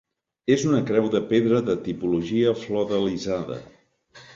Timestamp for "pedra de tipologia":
1.33-2.59